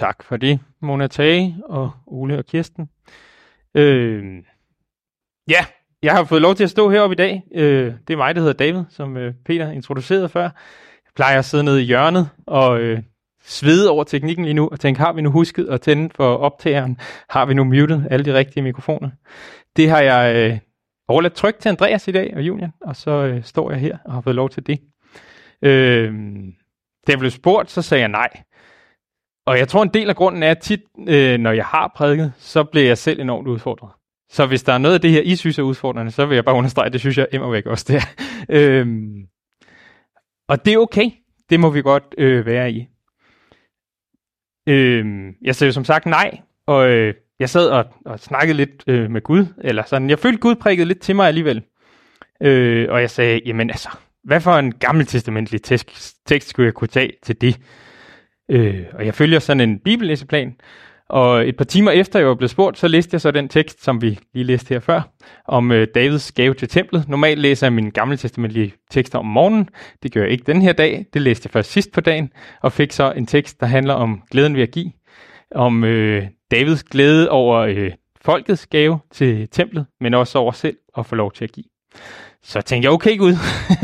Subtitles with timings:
[0.00, 2.88] tak for det, Mona Tage og Ole og Kirsten.
[3.74, 4.24] Øh,
[5.48, 5.64] ja,
[6.02, 7.42] jeg har fået lov til at stå heroppe i dag.
[7.54, 10.42] Øh, det er mig, der hedder David, som øh, Peter introducerede før.
[10.42, 13.02] Jeg plejer at sidde nede i hjørnet og øh,
[13.44, 16.98] svede over teknikken lige nu og tænke, har vi nu husket at tænde for optageren?
[17.28, 19.10] Har vi nu muted alle de rigtige mikrofoner?
[19.76, 20.58] Det har jeg øh,
[21.08, 24.12] overladt tryk til Andreas i dag og Julian, og så øh, står jeg her og
[24.12, 24.80] har fået lov til det.
[25.62, 26.14] Øh,
[27.06, 28.42] da jeg blev spurgt, så sagde jeg nej.
[29.50, 32.32] Og jeg tror, en del af grunden er, at tit, øh, når jeg har prædiket,
[32.38, 33.90] så bliver jeg selv enormt udfordret.
[34.28, 36.44] Så hvis der er noget af det her, I synes er udfordrende, så vil jeg
[36.44, 38.02] bare understrege, at det synes jeg immer væk også, det
[38.58, 39.26] øhm,
[40.48, 41.10] og det er okay.
[41.50, 42.86] Det må vi godt øh, være i.
[44.68, 48.84] Øhm, jeg sagde jo som sagt nej, og øh, jeg sad og, og snakkede lidt
[48.86, 50.10] øh, med Gud, eller sådan.
[50.10, 51.62] Jeg følte, Gud prikkede lidt til mig alligevel.
[52.42, 53.88] Øh, og jeg sagde, jamen altså,
[54.24, 57.60] hvad for en gammeltestamentlig tekst, tekst skulle jeg kunne tage til det?
[58.50, 60.56] Øh, og jeg følger sådan en bibellæseplan,
[61.10, 63.84] og et par timer efter jeg var blevet spurgt, så læste jeg så den tekst,
[63.84, 65.00] som vi lige læste her før,
[65.48, 67.08] om øh, Davids gave til templet.
[67.08, 69.68] Normalt læser jeg mine gamle testamentlige tekster om morgenen.
[70.02, 71.06] Det gør jeg ikke den her dag.
[71.14, 74.22] Det læste jeg først sidst på dagen, og fik så en tekst, der handler om
[74.30, 74.92] glæden ved at give.
[75.54, 81.06] Om øh, Davids glæde over øh, folkets gave til templet, men også over selv at
[81.06, 81.66] få lov til at give.
[82.42, 83.34] Så tænkte jeg, okay Gud,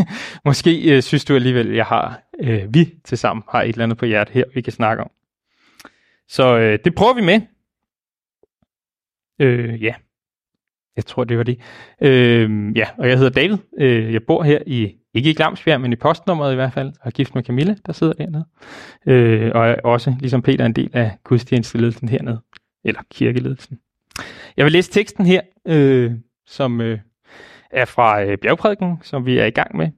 [0.45, 3.99] måske øh, synes du alligevel, jeg har, øh, vi til sammen har et eller andet
[3.99, 5.11] på hjertet her, vi kan snakke om.
[6.29, 7.41] Så øh, det prøver vi med.
[9.39, 9.95] Øh, ja,
[10.97, 11.61] jeg tror det var det.
[12.01, 13.59] Øh, ja, og jeg hedder David.
[13.79, 17.07] Øh, jeg bor her i, ikke i Glamsbjerg, men i postnummeret i hvert fald, og
[17.07, 18.47] er gift med Camilla, der sidder dernede.
[19.07, 22.41] Øh, og er også, ligesom Peter, en del af gudstjenesteledelsen hernede,
[22.85, 23.79] eller kirkeledelsen.
[24.57, 26.13] Jeg vil læse teksten her, øh,
[26.47, 26.99] som øh,
[27.71, 29.91] er fra øh, bjergprædiken, som vi er i gang med,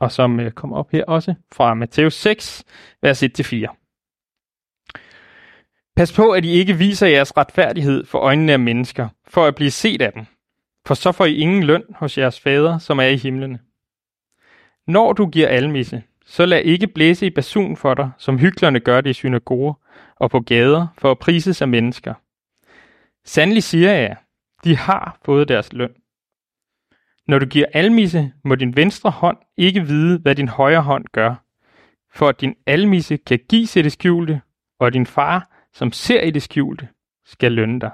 [0.00, 2.64] og som øh, kommer op her også fra Matthæus 6,
[3.02, 3.76] vers 1-4.
[5.96, 9.70] Pas på, at I ikke viser jeres retfærdighed for øjnene af mennesker, for at blive
[9.70, 10.24] set af dem,
[10.86, 13.58] for så får I ingen løn hos jeres fader, som er i himlene.
[14.86, 19.00] Når du giver almisse, så lad ikke blæse i basun for dig, som hyklerne gør
[19.00, 19.74] det i synagoger
[20.16, 22.14] og på gader, for at prises af mennesker.
[23.24, 24.16] Sandelig siger jeg,
[24.64, 25.90] de har fået deres løn.
[27.28, 31.34] Når du giver almisse, må din venstre hånd ikke vide, hvad din højre hånd gør,
[32.14, 34.40] for at din almisse kan give sig det skjulte,
[34.80, 36.88] og din far, som ser i det skjulte,
[37.26, 37.90] skal lønne dig.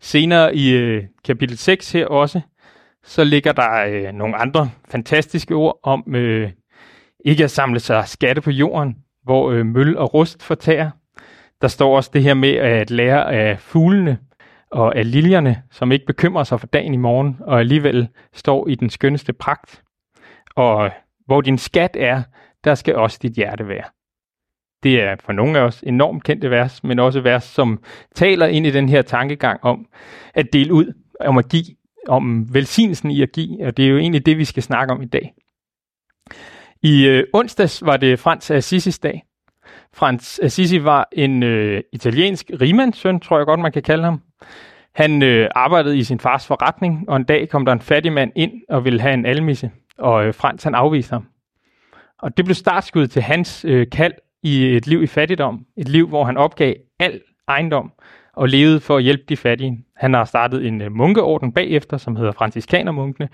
[0.00, 2.40] Senere i øh, kapitel 6 her også,
[3.04, 6.50] så ligger der øh, nogle andre fantastiske ord om øh,
[7.24, 10.90] ikke at samle sig skatte på jorden, hvor øh, møl og rust fortærer.
[11.60, 14.18] Der står også det her med at lære af fuglene
[14.70, 18.74] og af liljerne, som ikke bekymrer sig for dagen i morgen, og alligevel står i
[18.74, 19.82] den skønneste pragt.
[20.56, 20.90] Og
[21.26, 22.22] hvor din skat er,
[22.64, 23.84] der skal også dit hjerte være.
[24.82, 27.82] Det er for nogle af os enormt kendte vers, men også vers, som
[28.14, 29.86] taler ind i den her tankegang om
[30.34, 31.64] at dele ud, om at give,
[32.08, 35.02] om velsignelsen i at give, og det er jo egentlig det, vi skal snakke om
[35.02, 35.34] i dag.
[36.82, 39.22] I øh, onsdags var det Frans Assisis dag.
[39.94, 44.22] Frans Assisi var en øh, italiensk rigmandssøn, tror jeg godt, man kan kalde ham.
[44.92, 48.32] Han øh, arbejdede i sin fars forretning, og en dag kom der en fattig mand
[48.34, 51.26] ind og ville have en almisse, og øh, Frans han afviste ham.
[52.18, 55.66] Og det blev startskud til hans øh, kald i et liv i fattigdom.
[55.76, 57.92] Et liv, hvor han opgav al ejendom
[58.32, 59.84] og levede for at hjælpe de fattige.
[59.96, 63.28] Han har startet en øh, munkeorden bagefter, som hedder Franciskanermunkene.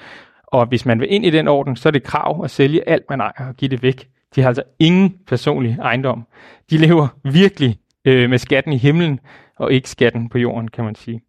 [0.46, 3.10] Og hvis man vil ind i den orden, så er det krav at sælge alt,
[3.10, 4.08] man ejer og give det væk.
[4.34, 6.26] De har altså ingen personlig ejendom.
[6.70, 9.20] De lever virkelig øh, med skatten i himlen,
[9.56, 11.20] og ikke skatten på jorden, kan man sige.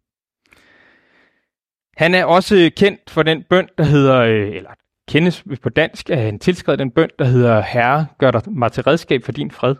[1.96, 4.70] Han er også kendt for den bøn, der hedder, øh, eller
[5.08, 8.82] kendes på dansk, at han tilskrevet den bøn, der hedder Herre, gør dig mig til
[8.82, 9.76] redskab for din fred.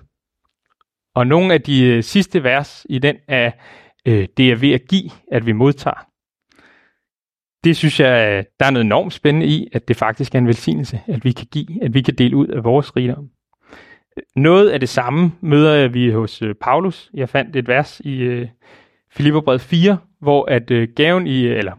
[1.15, 3.51] Og nogle af de øh, sidste vers i den er,
[4.07, 6.07] øh, det er ved at give, at vi modtager.
[7.65, 11.01] Det synes jeg, der er noget enormt spændende i, at det faktisk er en velsignelse,
[11.07, 13.31] at vi kan give, at vi kan dele ud af vores rigdom.
[14.37, 17.11] Noget af det samme møder vi hos øh, Paulus.
[17.15, 18.49] Jeg fandt et vers i øh,
[19.11, 21.73] Filipperbrevet 4, hvor at øh, gaven i, eller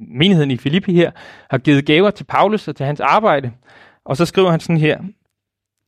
[0.00, 1.10] menigheden i Filippi her,
[1.50, 3.52] har givet gaver til Paulus og til hans arbejde.
[4.04, 5.00] Og så skriver han sådan her,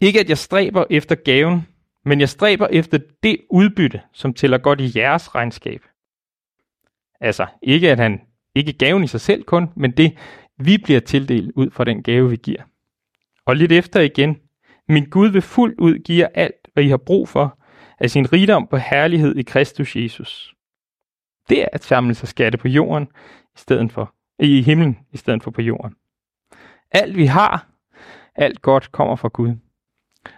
[0.00, 1.66] ikke at jeg stræber efter gaven,
[2.04, 5.80] men jeg stræber efter det udbytte, som tæller godt i jeres regnskab.
[7.20, 8.20] Altså, ikke at han,
[8.54, 10.18] ikke gaven i sig selv kun, men det,
[10.58, 12.62] vi bliver tildelt ud fra den gave, vi giver.
[13.46, 14.36] Og lidt efter igen,
[14.88, 17.58] min Gud vil fuldt ud give jer alt, hvad I har brug for,
[18.00, 20.54] af sin rigdom på herlighed i Kristus Jesus.
[21.48, 23.08] Det er at samle sig skatte på jorden,
[23.54, 25.94] i stedet for i himlen, i stedet for på jorden.
[26.90, 27.66] Alt vi har,
[28.34, 29.56] alt godt kommer fra Gud.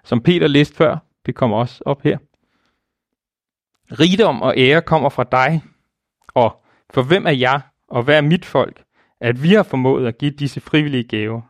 [0.04, 2.18] Som Peter læste før, det kommer også op her.
[3.92, 5.62] Rigdom og ære kommer fra dig,
[6.34, 8.84] og for hvem er jeg, og hvad er mit folk,
[9.20, 11.40] at vi har formået at give disse frivillige gaver?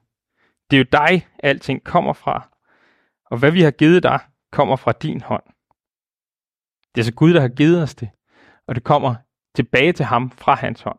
[0.71, 2.49] Det er jo dig, alting kommer fra,
[3.31, 4.19] og hvad vi har givet dig,
[4.53, 5.43] kommer fra din hånd.
[6.95, 8.09] Det er så Gud, der har givet os det,
[8.69, 9.15] og det kommer
[9.55, 10.99] tilbage til ham fra hans hånd.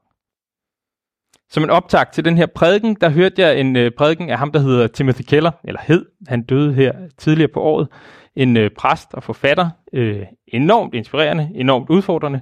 [1.50, 4.52] Som en optag til den her prædiken, der hørte jeg en øh, prædiken af ham,
[4.52, 7.88] der hedder Timothy Keller, eller hed, han døde her tidligere på året,
[8.36, 12.42] en øh, præst og forfatter, øh, enormt inspirerende, enormt udfordrende.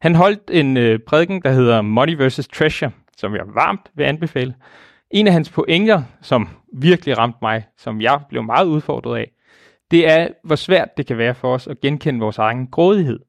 [0.00, 2.48] Han holdt en øh, prædiken, der hedder Money vs.
[2.48, 4.54] Treasure, som jeg varmt vil anbefale.
[5.10, 9.30] En af hans pointer, som virkelig ramte mig, som jeg blev meget udfordret af,
[9.90, 13.20] det er, hvor svært det kan være for os at genkende vores egen grådighed.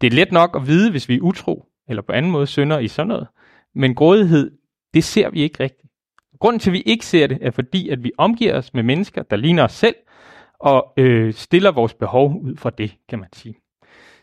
[0.00, 2.78] Det er let nok at vide, hvis vi er utro, eller på anden måde synder
[2.78, 3.26] i sådan noget.
[3.74, 4.50] Men grådighed,
[4.94, 5.92] det ser vi ikke rigtigt.
[6.40, 9.22] Grunden til, at vi ikke ser det, er fordi, at vi omgiver os med mennesker,
[9.22, 9.94] der ligner os selv,
[10.58, 13.54] og øh, stiller vores behov ud fra det, kan man sige.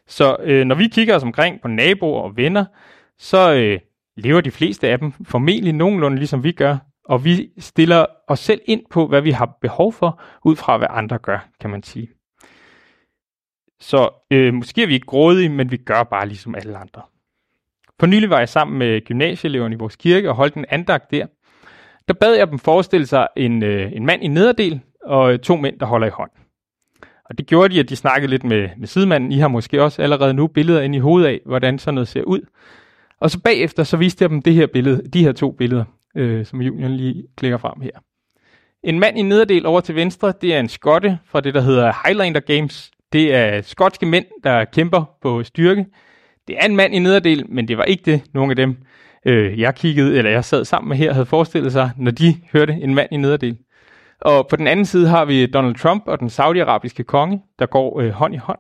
[0.07, 2.65] Så øh, når vi kigger os omkring på naboer og venner,
[3.18, 3.79] så øh,
[4.18, 8.62] lever de fleste af dem formentlig nogenlunde ligesom vi gør, og vi stiller os selv
[8.66, 12.10] ind på, hvad vi har behov for, ud fra hvad andre gør, kan man sige.
[13.80, 17.02] Så øh, måske er vi ikke grådige, men vi gør bare ligesom alle andre.
[18.00, 21.25] For nylig var jeg sammen med gymnasieeleverne i vores kirke og holdt en andagt der.
[22.08, 25.56] Der bad jeg dem forestille sig en, øh, en mand i nederdel og øh, to
[25.56, 26.31] mænd, der holder i hånd.
[27.25, 29.31] Og det gjorde de, at de snakkede lidt med, med sidemanden.
[29.31, 32.24] I har måske også allerede nu billeder ind i hovedet af, hvordan sådan noget ser
[32.24, 32.42] ud.
[33.22, 35.86] Og så bagefter, så viste jeg dem det her billede, de her to billeder,
[36.18, 37.92] øh, som Julian lige klikker frem her.
[38.84, 41.94] En mand i nederdel over til venstre, det er en skotte fra det, der hedder
[42.06, 42.92] Highlander Games.
[43.14, 45.86] Det er skotske mænd, der kæmper på styrke.
[46.48, 48.75] Det er en mand i nederdel, men det var ikke det, nogle af dem,
[49.25, 52.74] øh, jeg kiggede, eller jeg sad sammen med her, havde forestillet sig, når de hørte
[52.74, 53.58] en mand i nederdel.
[54.22, 58.00] Og på den anden side har vi Donald Trump og den saudiarabiske konge, der går
[58.00, 58.60] øh, hånd i hånd.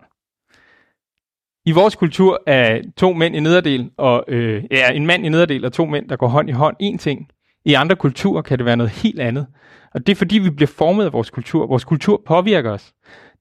[1.67, 5.65] I vores kultur er to mænd i nederdel, og øh, ja, en mand i nederdel
[5.65, 7.27] og to mænd, der går hånd i hånd, en ting.
[7.65, 9.47] I andre kulturer kan det være noget helt andet.
[9.93, 11.67] Og det er fordi, vi bliver formet af vores kultur.
[11.67, 12.93] Vores kultur påvirker os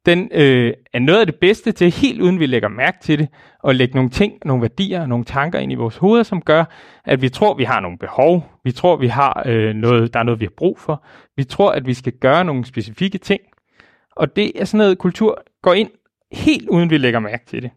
[0.06, 3.28] den øh, er noget af det bedste til, helt uden vi lægger mærke til det,
[3.68, 6.64] at lægge nogle ting, nogle værdier, nogle tanker ind i vores hoveder, som gør,
[7.04, 10.24] at vi tror, vi har nogle behov, vi tror, vi har øh, noget, der er
[10.24, 11.04] noget, vi har brug for,
[11.36, 13.40] vi tror, at vi skal gøre nogle specifikke ting,
[14.16, 15.90] og det er sådan noget, kultur går ind
[16.32, 17.70] helt uden vi lægger mærke til det.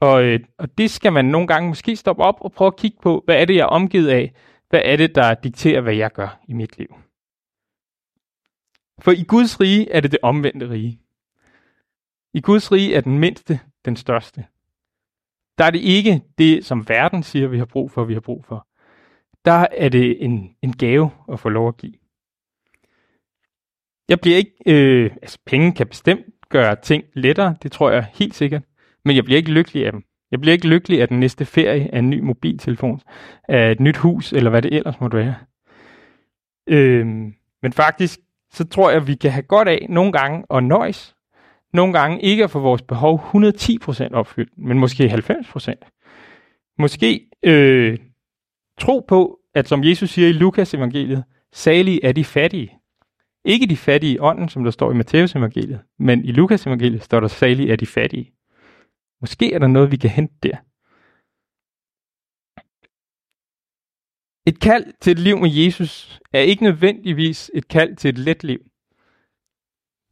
[0.00, 2.98] Og, øh, og det skal man nogle gange måske stoppe op og prøve at kigge
[3.02, 4.32] på, hvad er det, jeg er omgivet af?
[4.68, 6.96] Hvad er det, der dikterer, hvad jeg gør i mit liv?
[8.98, 11.00] For i Guds rige er det det omvendte rige.
[12.34, 14.44] I Guds rige er den mindste den største.
[15.58, 18.44] Der er det ikke det, som verden siger, vi har brug for, vi har brug
[18.44, 18.66] for.
[19.44, 21.94] Der er det en, en gave at få lov at give.
[24.08, 28.34] Jeg bliver ikke, øh, altså penge kan bestemt gøre ting lettere, det tror jeg helt
[28.34, 28.62] sikkert,
[29.08, 30.02] men jeg bliver ikke lykkelig af dem.
[30.30, 33.00] Jeg bliver ikke lykkelig af den næste ferie, af en ny mobiltelefon,
[33.48, 35.34] af et nyt hus, eller hvad det ellers måtte være.
[36.66, 38.20] Øhm, men faktisk,
[38.50, 41.14] så tror jeg, vi kan have godt af nogle gange at nøjes
[41.72, 46.74] nogle gange ikke at få vores behov 110% opfyldt, men måske 90%.
[46.78, 47.98] Måske øh,
[48.80, 52.78] tro på, at som Jesus siger i Lukas evangeliet, salige er de fattige.
[53.44, 57.02] Ikke de fattige i ånden, som der står i Matteus evangeliet, men i Lukas evangeliet
[57.02, 58.32] står der salige er de fattige.
[59.20, 60.56] Måske er der noget, vi kan hente der.
[64.50, 68.44] Et kald til et liv med Jesus er ikke nødvendigvis et kald til et let
[68.44, 68.58] liv.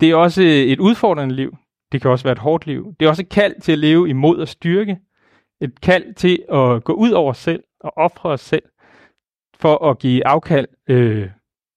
[0.00, 1.56] Det er også et udfordrende liv.
[1.92, 2.94] Det kan også være et hårdt liv.
[3.00, 5.00] Det er også et kald til at leve imod og styrke.
[5.60, 8.62] Et kald til at gå ud over os selv og ofre os selv
[9.54, 11.30] for at give afkald øh,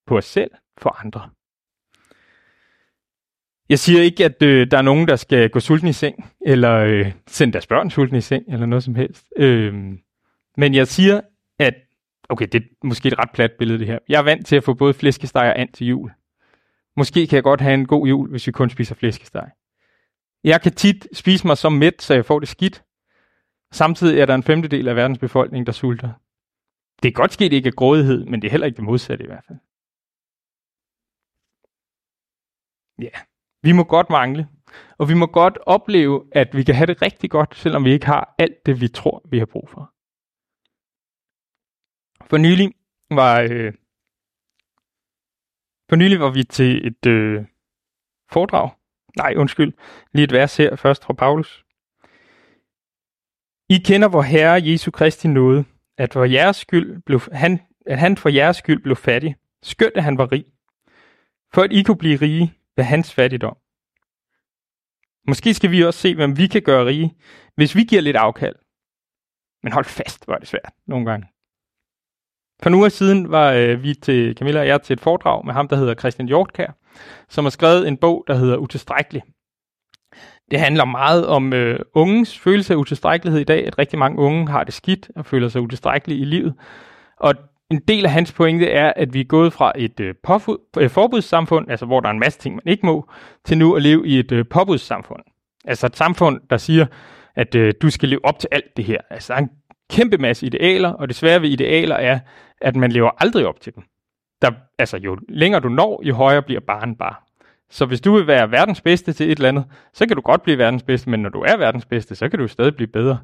[0.08, 1.30] på os selv for andre.
[3.70, 6.76] Jeg siger ikke, at øh, der er nogen, der skal gå sulten i seng, eller
[6.76, 9.26] øh, sende deres børn sulten i seng, eller noget som helst.
[9.38, 9.74] Øh,
[10.58, 11.22] men jeg siger,
[11.60, 11.74] at
[12.30, 14.00] okay, det er måske et ret plat billede det her.
[14.10, 16.12] Jeg er vant til at få både flæskesteg og and til jul.
[16.98, 19.50] Måske kan jeg godt have en god jul, hvis vi kun spiser flæskesteg.
[20.44, 22.84] Jeg kan tit spise mig så mæt, så jeg får det skidt.
[23.72, 26.12] Samtidig er der en femtedel af verdens befolkning, der sulter.
[27.04, 29.28] Det er godt sket ikke af grådighed, men det er heller ikke det modsatte i
[29.28, 29.58] hvert fald.
[33.02, 33.20] Ja,
[33.64, 34.48] vi må godt mangle,
[34.98, 38.06] og vi må godt opleve, at vi kan have det rigtig godt, selvom vi ikke
[38.06, 39.94] har alt det, vi tror, vi har brug for.
[42.30, 42.72] For nylig
[43.12, 43.74] var øh,
[45.90, 47.46] for nylig var vi til et øh,
[48.32, 48.70] foredrag.
[49.18, 49.74] Nej, undskyld.
[50.14, 51.66] Lige et vers her først fra Paulus.
[53.70, 55.66] I kender vor Herre Jesu Kristi nåde,
[55.98, 60.04] at, for jeres skyld blev, han, at han for jeres skyld blev fattig, skønt at
[60.04, 60.46] han var rig,
[61.54, 63.58] for at I kunne blive rige ved hans fattigdom.
[65.28, 67.16] Måske skal vi også se, hvem vi kan gøre rige,
[67.56, 68.56] hvis vi giver lidt afkald.
[69.64, 71.28] Men hold fast, var det svært nogle gange.
[72.62, 75.54] For nu af siden var øh, vi til Camilla og jeg til et foredrag med
[75.54, 76.72] ham, der hedder Christian Hjortkær,
[77.30, 79.24] som har skrevet en bog, der hedder Utilstrækkelig.
[80.52, 84.48] Det handler meget om øh, unges følelse af utilstrækkelighed i dag, at rigtig mange unge
[84.48, 86.56] har det skidt og føler sig utilstrækkelige i livet.
[87.18, 87.36] Og
[87.70, 90.90] en del af hans pointe er, at vi er gået fra et øh, påfud, øh,
[90.90, 93.10] forbudssamfund, altså hvor der er en masse ting, man ikke må,
[93.46, 95.22] til nu at leve i et øh, påbudssamfund.
[95.66, 96.86] Altså et samfund, der siger,
[97.36, 98.98] at øh, du skal leve op til alt det her.
[99.10, 99.50] Altså der er en
[99.90, 102.20] kæmpe masse idealer, og det svære ved idealer er,
[102.62, 103.84] at man lever aldrig op til dem.
[104.42, 107.16] Der, altså jo længere du når, jo højere bliver barren bare.
[107.70, 110.44] Så hvis du vil være verdens bedste til et eller andet, så kan du godt
[110.44, 113.20] blive verdens bedste, men når du er verdens bedste, så kan du stadig blive bedre.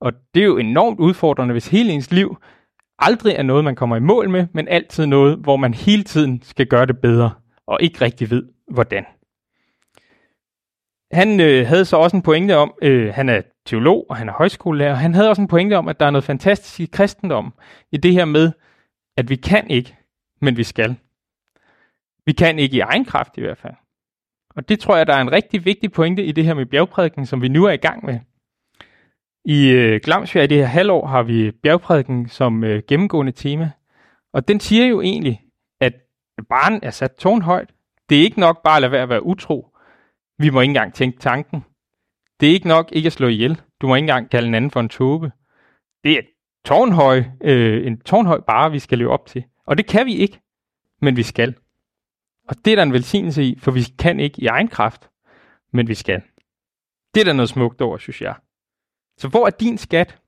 [0.00, 2.38] Og det er jo enormt udfordrende, hvis hele ens liv
[2.98, 6.42] aldrig er noget, man kommer i mål med, men altid noget, hvor man hele tiden
[6.42, 7.30] skal gøre det bedre,
[7.66, 9.06] og ikke rigtig ved, hvordan.
[11.12, 14.32] Han øh, havde så også en pointe om, øh, han er teolog, og han er
[14.32, 17.54] højskolelærer, han havde også en pointe om, at der er noget fantastisk i kristendom,
[17.92, 18.52] i det her med,
[19.16, 19.96] at vi kan ikke,
[20.40, 20.96] men vi skal.
[22.26, 23.74] Vi kan ikke i egen kraft i hvert fald.
[24.56, 27.26] Og det tror jeg, der er en rigtig vigtig pointe i det her med bjergprædiken,
[27.26, 28.20] som vi nu er i gang med.
[29.48, 33.70] I øh, Glamsbjerg i det her halvår har vi bjergprædiken som øh, gennemgående tema.
[34.32, 35.42] Og den siger jo egentlig,
[35.80, 35.92] at
[36.48, 37.70] barnet er sat tårnhøjt.
[38.08, 39.76] Det er ikke nok bare at lade være at være utro.
[40.38, 41.64] Vi må ikke engang tænke tanken.
[42.40, 43.60] Det er ikke nok ikke at slå ihjel.
[43.80, 45.32] Du må ikke engang kalde en anden for en tåbe.
[46.04, 46.22] Det er
[46.64, 49.44] tårnhøj, øh, en tårnhøj bare, vi skal leve op til.
[49.66, 50.40] Og det kan vi ikke,
[51.00, 51.54] men vi skal.
[52.48, 55.10] Og det er der en velsignelse i, for vi kan ikke i egen kraft,
[55.72, 56.22] men vi skal.
[57.14, 58.34] Det er der noget smukt over, synes jeg.
[59.18, 60.18] Så hvor er din skat?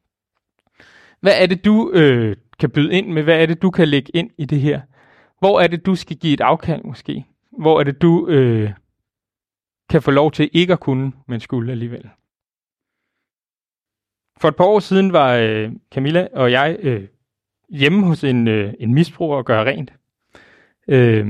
[1.20, 3.22] Hvad er det, du øh, kan byde ind med?
[3.22, 4.80] Hvad er det, du kan lægge ind i det her?
[5.38, 7.24] Hvor er det, du skal give et afkald måske?
[7.58, 8.70] Hvor er det, du øh,
[9.90, 12.08] kan få lov til ikke at kunne, men skulle alligevel?
[14.40, 17.08] For et par år siden var øh, Camilla og jeg øh,
[17.70, 19.92] hjemme hos en, øh, en misbruger og gøre rent.
[20.88, 21.26] Øh,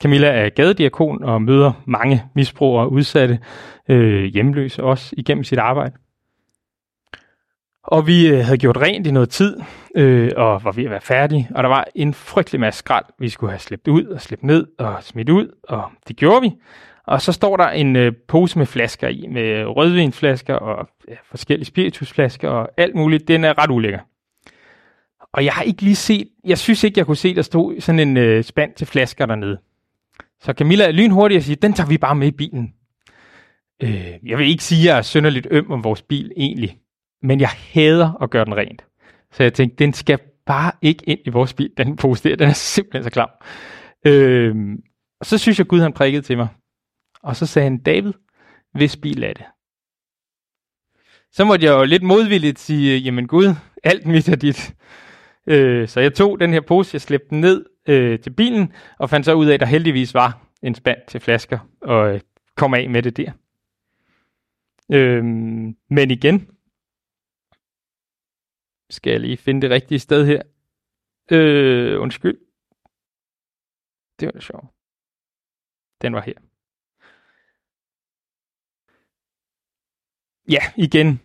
[0.00, 3.40] Camilla er gadediakon og møder mange misbrugere, og udsatte,
[3.88, 5.94] øh, hjemløse også igennem sit arbejde.
[7.90, 9.60] Og vi øh, havde gjort rent i noget tid,
[9.96, 13.28] øh, og var ved at være færdige, og der var en frygtelig masse skrald, vi
[13.28, 16.50] skulle have slæbt ud og slæbt ned og smidt ud, og det gjorde vi.
[17.06, 21.66] Og så står der en øh, pose med flasker i, med rødvinsflasker og ja, forskellige
[21.66, 23.28] spiritusflasker og alt muligt.
[23.28, 23.98] Den er ret ulækker.
[25.32, 28.00] Og jeg har ikke lige set, jeg synes ikke, jeg kunne se, der stod sådan
[28.00, 29.58] en øh, spand til flasker dernede.
[30.40, 32.72] Så Camilla er lynhurtig og siger, den tager vi bare med i bilen.
[33.82, 36.78] Øh, jeg vil ikke sige, at jeg er synderligt øm om vores bil egentlig,
[37.22, 38.84] men jeg hader at gøre den rent.
[39.32, 42.48] Så jeg tænkte, den skal bare ikke ind i vores bil, den pose der, den
[42.48, 43.28] er simpelthen så klam.
[44.06, 44.56] Øh,
[45.20, 46.48] og så synes jeg, Gud han prikkede til mig.
[47.22, 48.12] Og så sagde han, David,
[48.72, 49.44] hvis bil er det.
[51.32, 54.74] Så måtte jeg jo lidt modvilligt sige, jamen Gud, alt mit er dit.
[55.46, 59.10] Øh, så jeg tog den her pose, jeg slæbte den ned øh, til bilen, og
[59.10, 62.20] fandt så ud af, at der heldigvis var en spand til flasker, og øh,
[62.56, 63.32] kom af med det der.
[64.92, 65.24] Øh,
[65.90, 66.48] men igen,
[68.90, 70.42] skal jeg lige finde det rigtige sted her.
[71.32, 72.38] Øh, undskyld.
[74.20, 74.66] Det var da sjovt.
[76.02, 76.38] Den var her.
[80.54, 81.20] Ja, igen.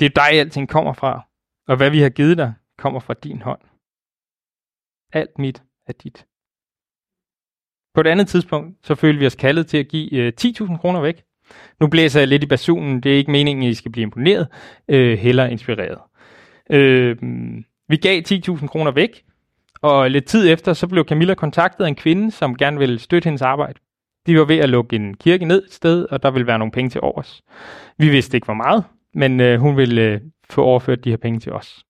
[0.00, 1.28] Det er dig, alting kommer fra.
[1.68, 3.62] Og hvad vi har givet dig, kommer fra din hånd.
[5.12, 6.26] Alt mit er dit.
[7.94, 11.00] På et andet tidspunkt, så følte vi os kaldet til at give øh, 10.000 kroner
[11.00, 11.24] væk.
[11.80, 13.02] Nu blæser jeg lidt i basunen.
[13.02, 14.48] Det er ikke meningen, at I skal blive imponeret,
[14.88, 16.00] øh, heller inspireret.
[16.70, 17.16] Øh,
[17.88, 19.22] vi gav 10.000 kroner væk,
[19.82, 23.26] og lidt tid efter, så blev Camilla kontaktet af en kvinde, som gerne ville støtte
[23.26, 23.78] hendes arbejde.
[24.26, 26.72] De var ved at lukke en kirke ned et sted, og der ville være nogle
[26.72, 27.42] penge til overs.
[27.98, 30.20] Vi vidste ikke, hvor meget, men øh, hun ville øh,
[30.50, 31.84] få overført de her penge til os.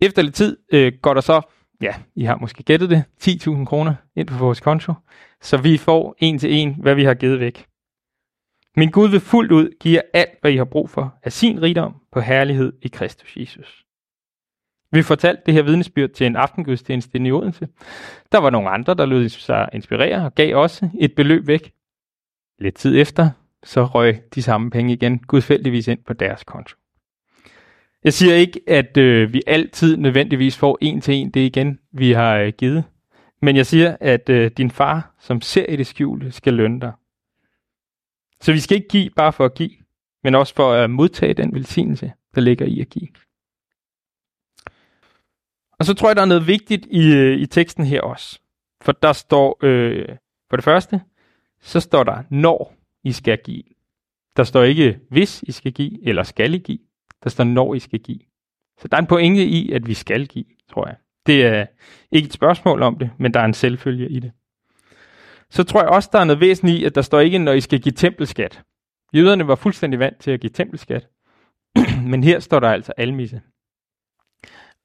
[0.00, 1.40] Efter lidt tid øh, går der så,
[1.82, 4.92] ja, I har måske gættet det, 10.000 kroner ind på vores konto,
[5.40, 7.66] så vi får en til en, hvad vi har givet væk.
[8.76, 11.62] Min Gud vil fuldt ud give jer alt, hvad I har brug for af sin
[11.62, 13.84] rigdom på herlighed i Kristus Jesus.
[14.92, 17.68] Vi fortalte det her vidnesbyrd til en aftengudstjeneste i Odense.
[18.32, 21.72] Der var nogle andre, der lød sig inspirere og gav også et beløb væk.
[22.58, 23.30] Lidt tid efter,
[23.62, 26.76] så røg de samme penge igen gudfældigvis ind på deres konto.
[28.04, 32.12] Jeg siger ikke, at øh, vi altid nødvendigvis får en til en det igen, vi
[32.12, 32.84] har øh, givet.
[33.42, 36.92] Men jeg siger, at øh, din far, som ser i det skjulte, skal lønne dig.
[38.42, 39.70] Så vi skal ikke give bare for at give,
[40.24, 43.08] men også for at modtage den velsignelse, der ligger i at give.
[45.78, 48.40] Og så tror jeg, der er noget vigtigt i, øh, i teksten her også.
[48.80, 50.08] For der står, øh,
[50.50, 51.00] for det første,
[51.60, 53.62] så står der når I skal give.
[54.36, 56.78] Der står ikke, hvis I skal give, eller skal I give.
[57.24, 58.20] Der står, når I skal give.
[58.78, 60.96] Så der er en pointe i, at vi skal give, tror jeg.
[61.26, 61.66] Det er
[62.12, 64.32] ikke et spørgsmål om det, men der er en selvfølge i det.
[65.52, 67.60] Så tror jeg også, der er noget væsentligt i, at der står ikke, når I
[67.60, 68.62] skal give tempelskat.
[69.14, 71.08] Jøderne var fuldstændig vant til at give tempelskat.
[72.10, 73.40] men her står der altså almisse.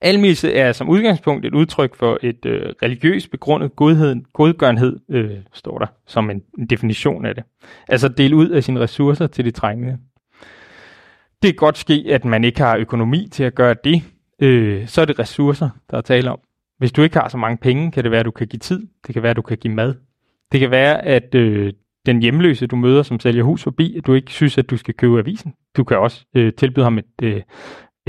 [0.01, 5.79] Almisse er som udgangspunkt et udtryk for et øh, religiøst begrundet godhed, godgørenhed, øh, står
[5.79, 7.43] der, som en, en definition af det.
[7.87, 9.97] Altså dele ud af sine ressourcer til de trængende.
[11.41, 14.03] Det kan godt ske, at man ikke har økonomi til at gøre det.
[14.41, 16.39] Øh, så er det ressourcer, der er tale om.
[16.77, 18.87] Hvis du ikke har så mange penge, kan det være, at du kan give tid.
[19.07, 19.95] Det kan være, at du kan give mad.
[20.51, 21.73] Det kan være, at øh,
[22.05, 24.93] den hjemløse, du møder, som sælger hus forbi, at du ikke synes, at du skal
[24.93, 25.53] købe avisen.
[25.77, 27.41] Du kan også øh, tilbyde ham et, øh,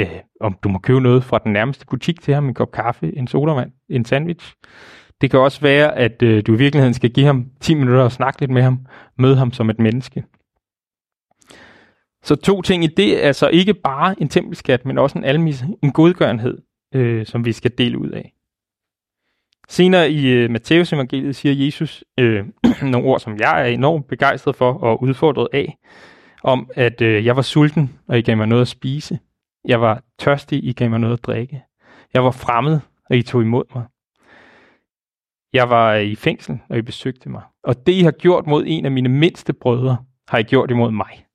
[0.00, 0.06] øh,
[0.40, 3.26] om du må købe noget fra den nærmeste butik til ham, en kop kaffe, en
[3.26, 4.54] sodavand, en sandwich.
[5.20, 8.12] Det kan også være, at øh, du i virkeligheden skal give ham 10 minutter og
[8.12, 8.86] snakke lidt med ham,
[9.18, 10.24] møde ham som et menneske.
[12.22, 15.92] Så to ting i det altså ikke bare en tempelskat, men også en almis, en
[15.92, 16.58] godgørenhed,
[16.94, 18.32] øh, som vi skal dele ud af.
[19.68, 22.44] Senere i øh, Matteus evangeliet siger Jesus øh,
[22.82, 25.78] nogle ord, som jeg er enormt begejstret for og udfordret af,
[26.42, 29.18] om at øh, jeg var sulten, og I gav mig noget at spise.
[29.64, 31.62] Jeg var tørstig, I gav mig noget at drikke.
[32.14, 33.84] Jeg var fremmed, og I tog imod mig.
[35.52, 37.42] Jeg var øh, i fængsel, og I besøgte mig.
[37.64, 39.96] Og det, I har gjort mod en af mine mindste brødre,
[40.28, 41.26] har I gjort imod mig.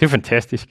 [0.00, 0.68] Det er fantastisk.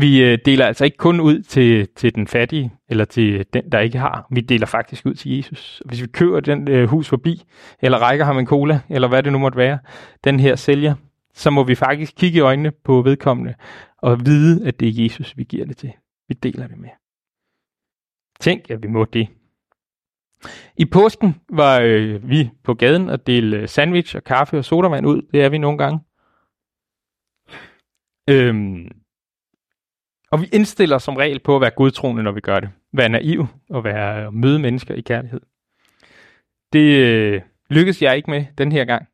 [0.00, 3.78] Vi øh, deler altså ikke kun ud til, til den fattige, eller til den, der
[3.78, 4.26] ikke har.
[4.30, 5.82] Vi deler faktisk ud til Jesus.
[5.84, 7.42] Hvis vi køber den øh, hus forbi,
[7.82, 9.78] eller rækker ham en cola, eller hvad det nu måtte være,
[10.24, 10.94] den her sælger,
[11.34, 13.54] så må vi faktisk kigge i øjnene på vedkommende,
[13.98, 15.92] og vide, at det er Jesus, vi giver det til.
[16.28, 16.90] Vi deler det med.
[18.40, 19.28] Tænk, at vi må det.
[20.76, 25.06] I påsken var øh, vi på gaden og delte øh, sandwich og kaffe og sodavand
[25.06, 25.22] ud.
[25.32, 26.00] Det er vi nogle gange.
[28.30, 28.90] Øhm,
[30.30, 32.70] og vi indstiller som regel på at være godtroende, når vi gør det.
[32.92, 35.40] Være naiv og være øh, møde mennesker i kærlighed.
[36.72, 37.40] Det øh,
[37.70, 39.06] lykkedes jeg ikke med den her gang.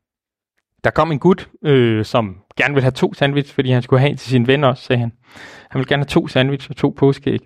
[0.85, 4.11] Der kom en gut, øh, som gerne ville have to sandwich, fordi han skulle have
[4.11, 5.13] en til sine venner også, sagde han.
[5.71, 7.41] Han ville gerne have to sandwich og to påskeæg.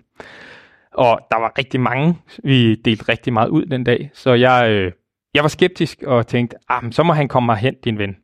[0.93, 2.17] Og der var rigtig mange.
[2.43, 4.11] Vi delte rigtig meget ud den dag.
[4.13, 4.91] Så jeg, øh,
[5.33, 8.15] jeg var skeptisk og tænkte, ah, så må han komme mig hen, din ven.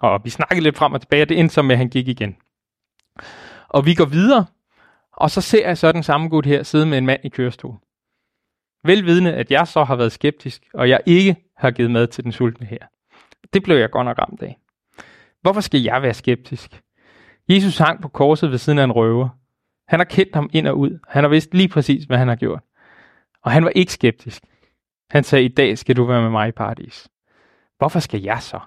[0.00, 2.08] Og vi snakkede lidt frem og tilbage, og det endte så med, at han gik
[2.08, 2.36] igen.
[3.68, 4.46] Og vi går videre,
[5.22, 7.76] og så ser jeg så den samme gut her sidde med en mand i kørestol.
[8.84, 12.32] Velvidende, at jeg så har været skeptisk, og jeg ikke har givet mad til den
[12.32, 12.78] sultne her.
[13.52, 14.58] Det blev jeg godt nok ramt af.
[15.40, 16.80] Hvorfor skal jeg være skeptisk?
[17.48, 19.28] Jesus hang på korset ved siden af en røver.
[19.88, 20.98] Han har kendt ham ind og ud.
[21.08, 22.62] Han har vidst lige præcis, hvad han har gjort.
[23.42, 24.42] Og han var ikke skeptisk.
[25.10, 27.08] Han sagde, i dag skal du være med mig i paradis.
[27.78, 28.60] Hvorfor skal jeg så?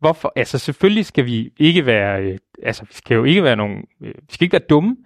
[0.00, 0.32] Hvorfor?
[0.36, 4.14] Altså selvfølgelig skal vi ikke være, øh, altså vi skal jo ikke være nogen, øh,
[4.14, 4.96] vi skal ikke være dumme,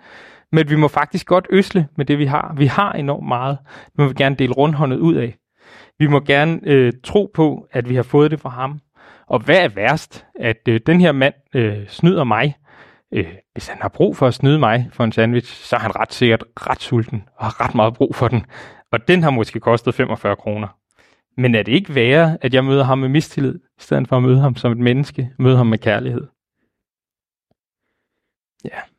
[0.52, 2.54] men vi må faktisk godt øsle med det, vi har.
[2.56, 3.58] Vi har enormt meget.
[3.96, 5.36] Vi må gerne dele rundhåndet ud af.
[5.98, 8.80] Vi må gerne øh, tro på, at vi har fået det fra ham.
[9.26, 10.26] Og hvad er værst?
[10.40, 12.56] At øh, den her mand øh, snyder mig.
[13.12, 15.96] Øh, hvis han har brug for at snyde mig for en sandwich, så er han
[15.96, 18.46] ret sikkert ret sulten og har ret meget brug for den.
[18.92, 20.68] Og den har måske kostet 45 kroner.
[21.36, 24.22] Men er det ikke værre, at jeg møder ham med mistillid, i stedet for at
[24.22, 26.26] møde ham som et menneske, møde ham med kærlighed?
[28.64, 28.91] Ja.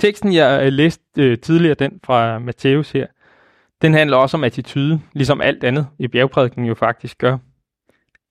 [0.00, 3.06] Teksten, jeg øh, læste øh, tidligere, den fra Matthæus her,
[3.82, 7.38] den handler også om attitude, ligesom alt andet i bjergprædiken jo faktisk gør.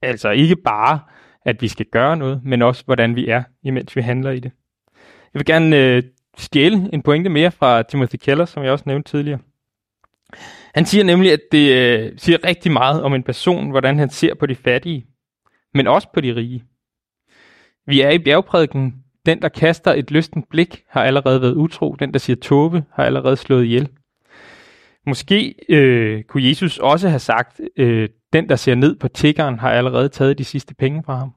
[0.01, 0.99] Altså ikke bare,
[1.45, 4.51] at vi skal gøre noget, men også hvordan vi er, imens vi handler i det.
[5.34, 6.03] Jeg vil gerne øh,
[6.38, 9.39] stjæle en pointe mere fra Timothy Keller, som jeg også nævnte tidligere.
[10.73, 14.34] Han siger nemlig, at det øh, siger rigtig meget om en person, hvordan han ser
[14.34, 15.06] på de fattige,
[15.73, 16.63] men også på de rige.
[17.86, 19.03] Vi er i bjergprædiken.
[19.28, 21.96] Den, der kaster et lystent blik, har allerede været utro.
[22.00, 23.90] Den, der siger tåbe, har allerede slået ihjel.
[25.06, 29.72] Måske øh, kunne Jesus også have sagt, øh, den, der ser ned på tiggeren, har
[29.72, 31.34] allerede taget de sidste penge fra ham.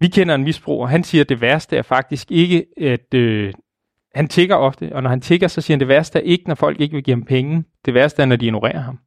[0.00, 0.86] Vi kender en misbruger.
[0.86, 3.52] Han siger, at det værste er faktisk ikke, at øh,
[4.14, 6.54] han tigger ofte, og når han tigger, så siger han, det værste er ikke, når
[6.54, 7.64] folk ikke vil give ham penge.
[7.84, 8.98] Det værste er, når de ignorerer ham.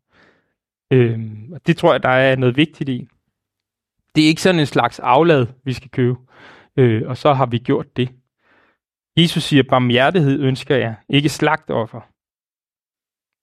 [0.94, 1.20] Øh,
[1.54, 3.08] og det tror jeg, der er noget vigtigt i.
[4.16, 6.18] Det er ikke sådan en slags aflad, vi skal købe,
[6.78, 8.10] øh, og så har vi gjort det.
[9.18, 12.02] Jesus siger, barmhjertighed ønsker jeg, ikke slagtoffer.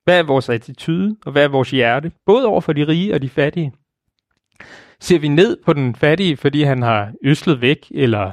[0.05, 2.13] Hvad er vores attitude, og hvad er vores hjerte?
[2.27, 3.73] Både over for de rige og de fattige.
[5.01, 8.33] Ser vi ned på den fattige, fordi han har øslet væk, eller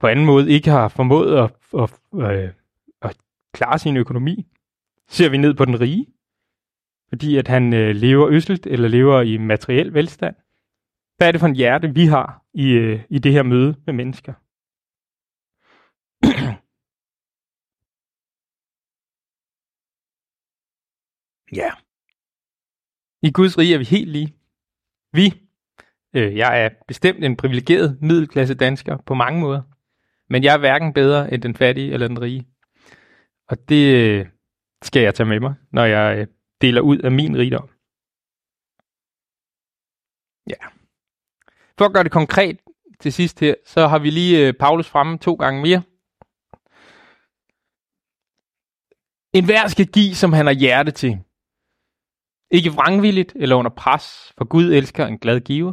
[0.00, 2.54] på anden måde ikke har formået at, at, at,
[3.02, 3.16] at
[3.54, 4.46] klare sin økonomi?
[5.08, 6.06] Ser vi ned på den rige,
[7.08, 10.34] fordi at han øh, lever øslet, eller lever i materiel velstand?
[11.16, 13.94] Hvad er det for en hjerte, vi har i, øh, i det her møde med
[13.94, 14.32] mennesker?
[21.60, 21.70] ja.
[23.22, 24.36] I Guds rige er vi helt lige.
[25.12, 25.26] Vi,
[26.16, 29.62] øh, jeg er bestemt en privilegeret middelklasse dansker på mange måder,
[30.28, 32.48] men jeg er hverken bedre end den fattige eller den rige.
[33.48, 34.26] Og det øh,
[34.82, 36.26] skal jeg tage med mig, når jeg øh,
[36.60, 37.68] deler ud af min rigdom.
[40.50, 40.75] Ja.
[41.78, 42.60] For at gøre det konkret
[43.00, 45.82] til sidst her, så har vi lige øh, Paulus fremme to gange mere.
[49.32, 51.18] En hver skal give, som han har hjerte til.
[52.50, 55.72] Ikke vrangvilligt eller under pres, for Gud elsker en glad giver.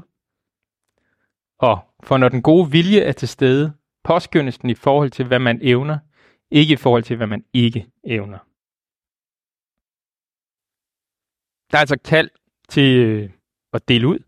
[1.59, 5.39] Og for når den gode vilje er til stede, påskyndes den i forhold til, hvad
[5.39, 5.99] man evner,
[6.51, 8.39] ikke i forhold til, hvad man ikke evner.
[11.71, 12.29] Der er altså kald
[12.69, 13.29] til øh,
[13.73, 14.19] at dele ud.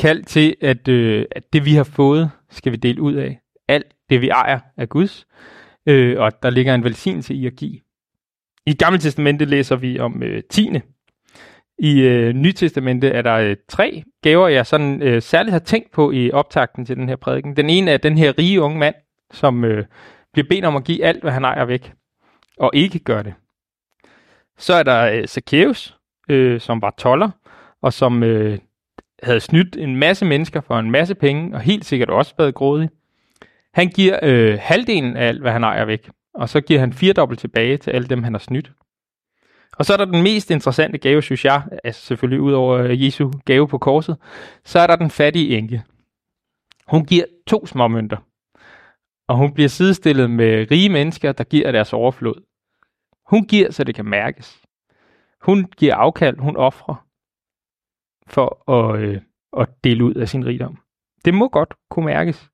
[0.00, 3.40] Kald til, at, øh, at det vi har fået, skal vi dele ud af.
[3.68, 5.26] Alt det vi ejer er Guds.
[5.86, 7.80] Øh, og der ligger en velsignelse i at give.
[8.66, 10.80] I Gamle Testamente læser vi om øh, tiende.
[11.78, 16.10] I øh, Nytestamente er der øh, tre gaver, jeg sådan øh, særligt har tænkt på
[16.10, 17.56] i optakten til den her prædiken.
[17.56, 18.94] Den ene er den her rige unge mand,
[19.32, 19.84] som øh,
[20.32, 21.92] bliver bedt om at give alt, hvad han ejer væk,
[22.58, 23.34] og ikke gør det.
[24.58, 25.96] Så er der øh, Zacchaeus,
[26.30, 27.30] øh, som var toller,
[27.82, 28.58] og som øh,
[29.22, 32.90] havde snydt en masse mennesker for en masse penge, og helt sikkert også været grådig.
[33.74, 37.40] Han giver øh, halvdelen af alt, hvad han ejer væk, og så giver han firedobbelt
[37.40, 38.72] tilbage til alle dem, han har snydt.
[39.72, 43.04] Og så er der den mest interessante gave, synes jeg, altså selvfølgelig ud over øh,
[43.04, 44.16] Jesu gave på korset,
[44.64, 45.82] så er der den fattige enke.
[46.86, 48.16] Hun giver to småmønter,
[49.28, 52.42] og hun bliver sidestillet med rige mennesker, der giver deres overflod.
[53.26, 54.60] Hun giver, så det kan mærkes.
[55.40, 57.06] Hun giver afkald, hun offrer
[58.30, 59.20] for at, øh,
[59.58, 60.78] at dele ud af sin rigdom.
[61.24, 62.50] Det må godt kunne mærkes.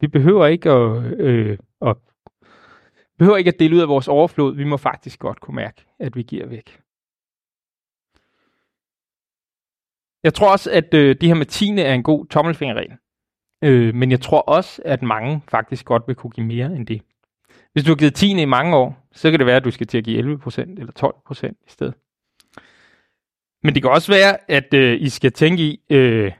[0.00, 1.96] Vi behøver ikke at, øh, at
[3.18, 4.54] behøver ikke at dele ud af vores overflod.
[4.54, 6.80] Vi må faktisk godt kunne mærke, at vi giver væk.
[10.22, 12.96] Jeg tror også, at øh, det her med tiende er en god tommelfingerregel.
[13.64, 17.02] Øh, men jeg tror også, at mange faktisk godt vil kunne give mere end det.
[17.72, 19.86] Hvis du har givet tiende i mange år, så kan det være, at du skal
[19.86, 21.94] til at give 11% eller 12% i stedet.
[23.62, 26.32] Men det kan også være, at øh, I skal tænke i, øh,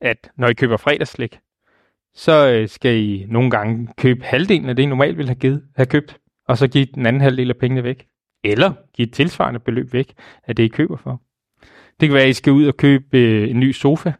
[0.00, 1.38] at når I køber fredagsslik,
[2.14, 5.68] så øh, skal I nogle gange købe halvdelen af det, I normalt ville have, givet,
[5.76, 8.06] have købt, og så give den anden halvdel af pengene væk.
[8.44, 10.14] Eller give et tilsvarende beløb væk
[10.46, 11.22] af det, I køber for.
[12.00, 14.12] Det kan være, at I skal ud og købe øh, en ny sofa.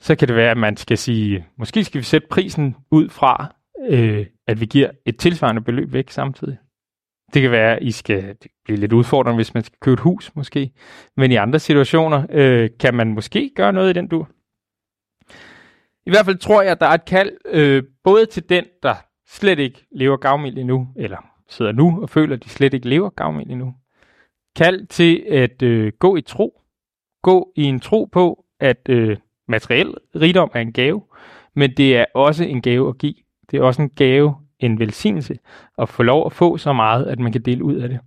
[0.00, 3.54] Så kan det være, at man skal sige, måske skal vi sætte prisen ud fra,
[3.88, 6.58] øh, at vi giver et tilsvarende beløb væk samtidig.
[7.34, 10.36] Det kan være, at I skal blive lidt udfordrende, hvis man skal købe et hus
[10.36, 10.72] måske.
[11.16, 14.26] Men i andre situationer øh, kan man måske gøre noget i den du.
[16.06, 18.94] I hvert fald tror jeg, at der er et kald øh, både til den, der
[19.28, 21.16] slet ikke lever gavmild endnu, eller
[21.48, 23.74] sidder nu og føler, at de slet ikke lever gavmild endnu.
[24.56, 26.60] Kald til at øh, gå i tro.
[27.22, 29.16] Gå i en tro på, at øh,
[29.48, 31.02] materiel rigdom er en gave,
[31.54, 33.14] men det er også en gave at give.
[33.50, 35.38] Det er også en gave, en velsignelse,
[35.78, 38.00] at få lov at få så meget, at man kan dele ud af det.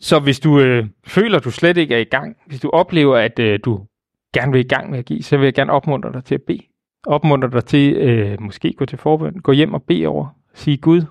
[0.00, 3.16] Så hvis du øh, føler, at du slet ikke er i gang, hvis du oplever,
[3.16, 3.86] at øh, du
[4.34, 6.42] gerne vil i gang med at give, så vil jeg gerne opmuntre dig til at
[6.46, 6.62] bede.
[7.06, 10.28] Opmuntre dig til øh, måske gå til forbøn, gå hjem og bede over.
[10.54, 11.02] Sige Gud,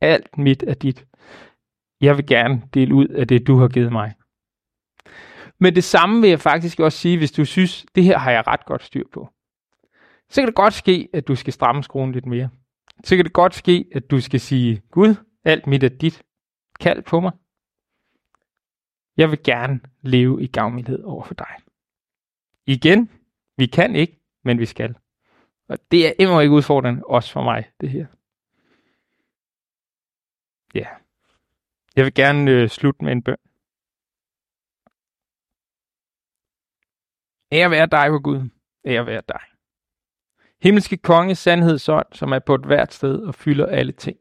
[0.00, 1.06] alt mit er dit.
[2.00, 4.12] Jeg vil gerne dele ud af det, du har givet mig.
[5.60, 8.46] Men det samme vil jeg faktisk også sige, hvis du synes, det her har jeg
[8.46, 9.28] ret godt styr på.
[10.30, 12.48] Så kan det godt ske, at du skal stramme skruen lidt mere.
[13.04, 16.22] Så kan det godt ske, at du skal sige, Gud, alt mit er dit.
[16.80, 17.32] Kald på mig.
[19.16, 21.56] Jeg vil gerne leve i gavmildhed over for dig.
[22.66, 23.10] Igen,
[23.56, 24.94] vi kan ikke, men vi skal.
[25.68, 28.06] Og det er immer ikke udfordrende, også for mig, det her.
[30.74, 30.88] Ja.
[31.96, 33.36] Jeg vil gerne øh, slutte med en bøn.
[37.52, 38.48] Ære være dig, hvor Gud.
[38.84, 39.40] Ære være dig.
[40.62, 44.18] Himmelske konge, sandhedsånd, som er på et hvert sted og fylder alle ting.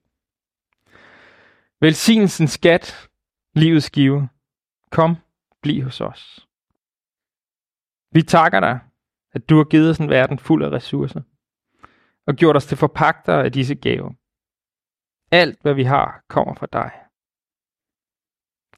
[1.79, 3.09] Velsignelsen skat,
[3.53, 4.29] livets give.
[4.91, 5.15] Kom,
[5.61, 6.47] bliv hos os.
[8.11, 8.79] Vi takker dig,
[9.31, 11.21] at du har givet os en verden fuld af ressourcer,
[12.27, 14.13] og gjort os til forpagtere af disse gaver.
[15.31, 16.91] Alt, hvad vi har, kommer fra dig.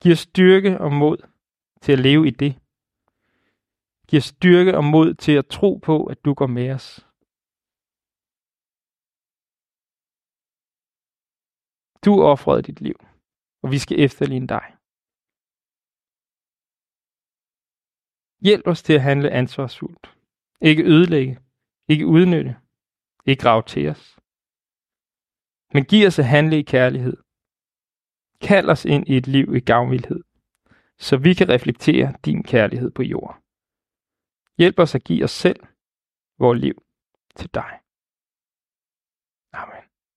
[0.02, 1.18] Giv os styrke og mod
[1.82, 2.60] til at leve i det.
[4.08, 7.08] Giv os styrke og mod til at tro på, at du går med os.
[12.06, 12.96] Du offrede dit liv,
[13.64, 14.77] og vi skal efterligne dig.
[18.42, 20.16] Hjælp os til at handle ansvarsfuldt.
[20.62, 21.40] Ikke ødelægge.
[21.88, 22.58] Ikke udnytte.
[23.26, 24.20] Ikke grave til os.
[25.74, 27.18] Men giv os at handle i kærlighed.
[28.42, 30.24] Kald os ind i et liv i gavmildhed,
[30.98, 33.42] så vi kan reflektere din kærlighed på jorden.
[34.58, 35.60] Hjælp os at give os selv,
[36.40, 36.84] vores liv,
[37.36, 37.80] til dig.